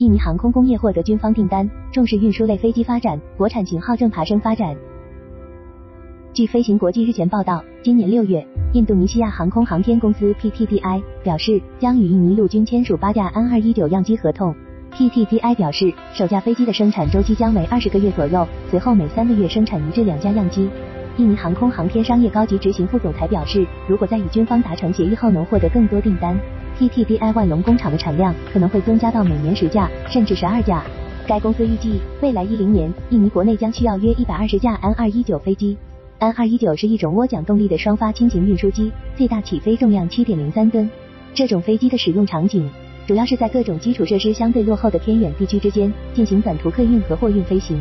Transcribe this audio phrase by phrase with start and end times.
[0.00, 4.74] 印尼航空工业获得军方订单，重视运输类飞机发展，国产型号正爬升发展。
[6.32, 8.42] 据飞行国际日前报道，今年六月，
[8.72, 14.54] 印度尼西亚航空航天公司 PTDI 表示将与印尼陆军签署八架安二一九样机合同。
[14.94, 20.70] PTDI 表示，首架飞机的生产周期将为二十个月左右，随后每三个月生产一至两架样机。
[21.20, 26.34] 印尼航空航天商业高级执行副总裁表示，如果在与军方达成协议后能获得更多订单
[26.78, 30.82] ，PTDI 万隆工厂的产量可能会增加到每年十架甚至十二架。
[31.28, 35.76] 该公司预计，未来一零年，印尼国内将需要约一百二十架 N 二一九飞机。
[36.20, 40.88] N 二一九是一种涡桨动力的双发轻型运输机，最大起飞重量七点零三吨。
[41.34, 42.66] 这种飞机的使用场景
[43.06, 47.78] 主要是在各种基础设施相对落后的偏远地区之间进行短途客运和货运飞行，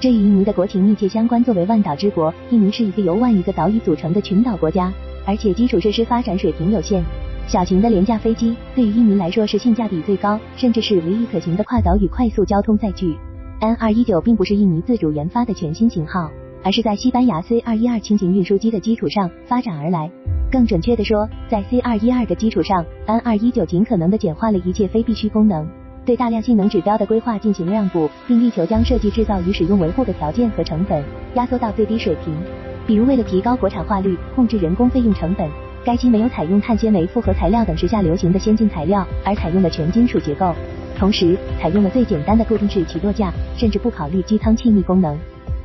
[0.00, 1.44] 这与印尼的国情密切相关。
[1.44, 4.90] 作为万岛之国，印尼是一个由万余个岛屿组成的群岛国家，
[5.26, 7.04] 而且基础设施发展水平有限。
[7.46, 13.14] 小型的廉价飞机对于印尼来说是性价比最高，甚至是唯一可行的跨岛与快速交通载具。
[13.60, 16.30] N 二一九并不是印尼自主研发的全新型号。
[16.62, 20.10] 而是在西班牙 C 二一二轻型运输机的基础上发展而来。
[20.52, 25.66] 更准确的说，在 C 二一二的基础上，N 二一九尽可能的简化了一切非必须功能，
[26.06, 32.34] 对大量性能指标的规划进行让步，并力求将设计、制造与使用维护的条件和成本压缩到最低水平。
[32.86, 35.48] 比如，为了提高国产化率，控制人工费用成本，
[35.84, 40.52] 该机没有采用碳纤维复合材料等时下流行的先进材料，而采用了全金属结构，
[40.98, 45.16] 同时采用了最简单的固定式起落架，甚至不考虑机舱气密功能。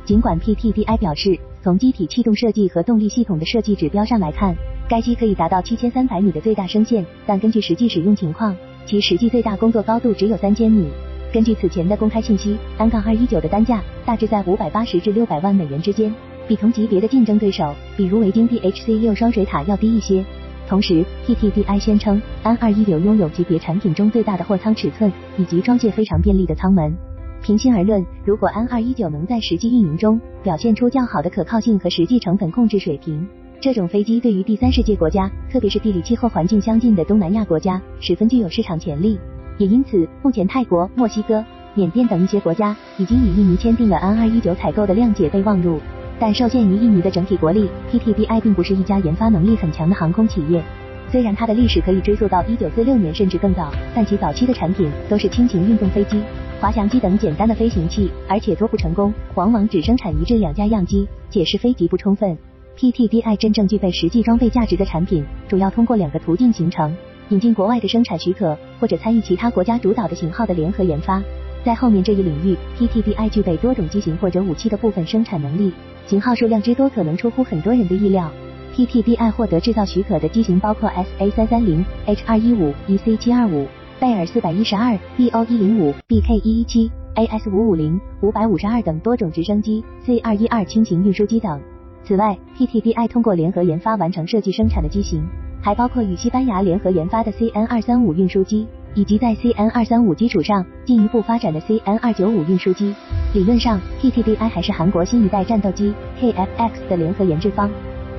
[0.04, 4.54] 尽管 PTDI 表示，从机体气动设计和动力系统的设计指标上来看，
[4.88, 8.54] 该机可以达到七千三百米的最大升限，但根据实际使用情况，
[8.86, 10.88] 其实际最大工作高度只有三千米。
[11.32, 16.14] 根据此前的公开信息，安杠二一九的单价大致在五百八十至六百万美元之间，
[16.46, 20.24] 比同级别的竞争对手，比如维京 DHC 六双水塔要低一些。
[20.68, 26.96] 同时，PTDI 宣称，安二一九拥有级别产品中最大的货舱尺寸，以及装卸非常便利的舱门。
[27.42, 33.28] 平心而论，如果安二一九能在实际运营中表现出较好的可靠性和实际成本控制水平，
[33.66, 39.18] 这种飞机对于第三世界国家，特别是地理气候环境相近的东南亚国家，十分具有市场潜力。
[39.58, 41.44] 也因此，目前泰国、墨西哥、
[41.74, 45.80] 缅甸等一些国家已经与印尼签订了 N 二一九采购的谅解备忘录。
[46.20, 50.62] 但受限于印尼的整体国力，PTBI 并不是一家研发能力很强的航空企业。
[51.10, 56.22] 虽然它的历史可以追溯到一九四六年甚至更早，但其早期的产品都是轻型运动飞机。
[56.60, 62.38] 滑翔机等简单的飞行器，而且多不成功，往往只生产一至两架样机，解释非极不充分。
[62.76, 66.94] PTDI 真正具备实际装备价值的产品，主要通过两个途径形成：
[67.30, 71.22] 引进国外的生产许可，或者参与其他国家主导的型号的联合研发。
[71.64, 75.72] 在后面这一领域，PTDI 具备多种机型或者武器的部分生产能力，
[76.06, 78.30] 型号数量之多可能出乎很多人的意料。
[78.74, 83.66] PTDI 获得制造许可的机型包括 SA 三三零、H 二一五、EC 七二五。
[83.98, 91.58] 贝尔四百一十二、BO 一零五、BK 一一七、AS 五五零、五百五十二等多种直升机、C 二一二轻型运输机等。
[92.06, 95.26] 此外，PTDI 通过联合研发完成设计生产的机型，
[95.60, 102.94] 还包括与西班牙联合研发的 CN 二三五运输机，以及在 CN 二三五基础上进一步发展的 CN 二九五运输机。
[103.34, 107.68] 理论上，PTDI 还是韩国新一代战斗机 KFX 的联合研制方。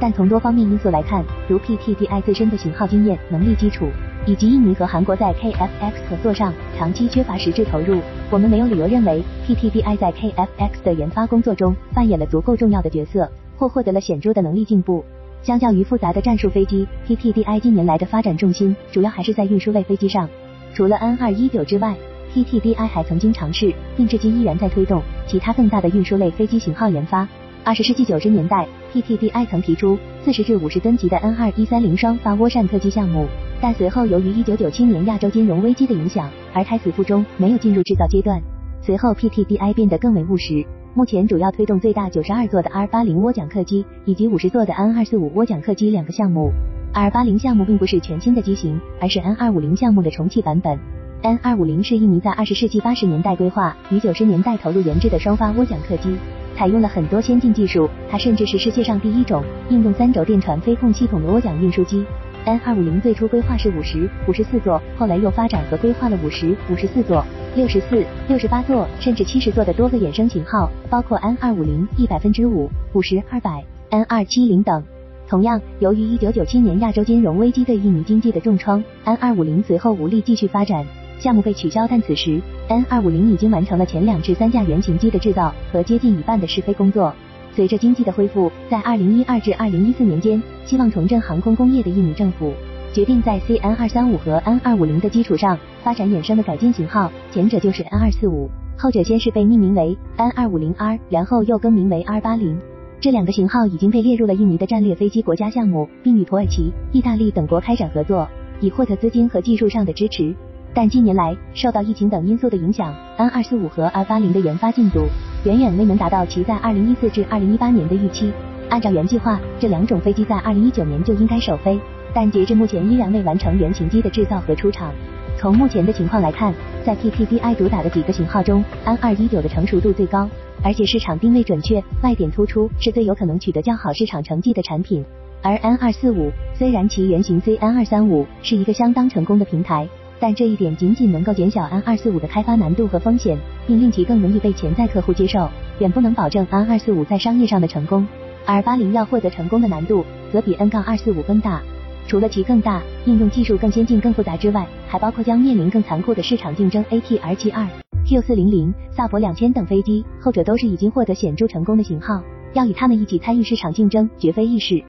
[0.02, 3.88] 但从多方面因素来看，如 PTDI 自身的型号经验、能力基础。
[4.26, 15.04] 以及印尼和韩国在 KFX 合作上长期缺乏实质投入，我们没有理由认为 PTDI 在 KFX 的研发工作中扮演了足够重要的角色，或获得了显著的能力进步。
[15.44, 20.28] 相较于复杂的战术飞机，PTDI 近年来的发展重心主要还是在运输类飞机上。
[20.74, 21.96] 除了 N 二一九之外
[22.34, 27.28] ，PTDI 还曾经尝试，并至今依然在推动其他更大的运输类飞机型号研发。
[27.64, 33.26] 二十世纪九十年代，PTDI 曾提出四十至五十吨级的 N 二一三零双发涡扇客机项目。
[33.62, 38.42] 但随后由于一九九七年亚洲金融危机的影响，而胎死腹中，没有进入制造阶段。
[38.82, 40.66] 随后 PTDI 变得更为务实，
[40.98, 46.52] 目前主要推动最大九十二座的 R 八零涡桨客机以及五十座的 N 二四五涡桨客机两个项目。
[46.92, 50.80] R 八零项目并不是全新的机型，而是 N 二五零项目的重启版本。
[51.22, 56.18] N 二五零是印尼在二十世纪八十年代规划与九十年代投入研制的双发涡桨客机，
[56.56, 62.04] 采用了很多先进技术，它甚至是世界上第一种应用三轴电传飞控系统的涡桨运输机。
[62.48, 67.22] N 二五零最初规划是五十、五十四座，后来又发展和规划了五十、五十四座、
[67.58, 74.82] 六十四、六十八座，甚至七十座的多个衍生型号，包括 N 二五零一百分之五、五十、二百、N 二七零等。
[75.28, 80.86] 同样，由于一九九七年亚洲金融危机对印尼经济的重创，N 二五零随后无力继续发展，
[81.20, 81.86] 项目被取消。
[81.86, 82.40] 但此时
[82.70, 87.14] ，N 二五零已经完成了前两至三架原型机的制造和接近一半的试飞工作。
[87.58, 92.54] 随着经济的恢复，在二零一二至二零一四年间，希望重振航空工业的印尼政府
[92.94, 102.60] 决定在 CN 二三五和 N 二五零的基础上发展衍生的改进型号，前者就是 N 二四五，后者先是被命名为 N 二五零 R，然后又更名为 R 八零。
[103.02, 108.28] 这两个型号已经被列入了印尼的战略飞机国家项目，并与土耳其、意大利等国开展合作，
[108.60, 110.32] 以获得资金和技术上的支持。
[110.76, 115.08] 但近年来，受到疫情等因素的影响，N 二四五和 R 八零的研发进度
[115.44, 118.32] 远远未能达到其在二零一四至二零一八年的预期。
[118.70, 121.80] 按照原计划，这两种飞机在二零一九年就应该首飞，
[122.14, 124.92] 但截至目前依然未完成原型机的制造和出厂。
[125.38, 126.54] 从目前的情况来看，
[126.84, 130.28] 在 PPDI 主打的几个型号中，N 二一九的成熟度最高，
[130.64, 135.06] 而且市场定位准确，卖点突出，是最有可能取得较好市场成绩的产品。
[135.44, 139.88] 而 N 二四五虽然其原型 CN 二三五是一个相当成功的平台。
[140.20, 143.38] 但这一点仅仅能够减小 N 二四五的开发难度和风险，
[143.68, 145.50] 并令其更容易被潜在客户接受，
[145.80, 148.08] 远不能保证 N 二四五在商业上的成功。
[148.46, 151.62] 而八零要获得成功的难度，则比 N 杠二四五更大。
[152.08, 156.84] 除了其更大、应用技术更先进、更复杂之外，还包括将面临更残酷的市场竞争。
[156.86, 157.68] ATR 七二、
[158.08, 162.24] Q 四零零、萨博两千等飞机，后者都是已经获得显著成功的型号，
[162.54, 164.82] 要与他们一起参与市场竞争，绝非易事。